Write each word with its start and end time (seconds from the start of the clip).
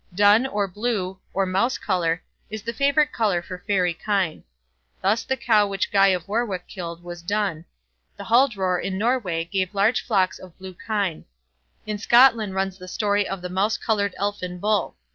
Dun, 0.15 0.47
or 0.47 0.67
blue, 0.67 1.19
or 1.31 1.45
mouse 1.45 1.77
colour, 1.77 2.23
is 2.49 2.63
the 2.63 2.73
favourite 2.73 3.11
colour 3.11 3.43
for 3.43 3.63
fairy 3.67 3.93
kine. 3.93 4.43
Thus 4.99 5.21
the 5.23 5.37
cow 5.37 5.67
which 5.67 5.91
Guy 5.91 6.07
of 6.07 6.27
Warwick 6.27 6.67
killed 6.67 7.03
was 7.03 7.21
dun. 7.21 7.65
The 8.17 8.23
Huldror 8.23 8.81
in 8.81 8.97
Norway 8.97 9.47
have 9.59 9.75
large 9.75 10.03
flocks 10.03 10.39
of 10.39 10.57
blue 10.57 10.73
kine. 10.87 11.25
In 11.85 11.99
Scotland 11.99 12.55
runs 12.55 12.79
the 12.79 12.87
story 12.87 13.27
of 13.27 13.43
the 13.43 13.49
mouse 13.49 13.77
coloured 13.77 14.15
Elfin 14.17 14.57
Bull. 14.57 14.95